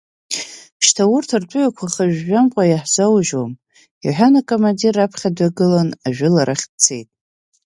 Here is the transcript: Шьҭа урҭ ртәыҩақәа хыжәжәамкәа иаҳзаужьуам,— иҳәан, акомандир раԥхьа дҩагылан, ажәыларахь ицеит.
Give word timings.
Шьҭа 0.85 1.03
урҭ 1.15 1.29
ртәыҩақәа 1.41 1.93
хыжәжәамкәа 1.93 2.63
иаҳзаужьуам,— 2.71 3.51
иҳәан, 4.05 4.33
акомандир 4.39 4.93
раԥхьа 4.97 5.35
дҩагылан, 5.35 5.89
ажәыларахь 6.07 6.65
ицеит. 6.71 7.07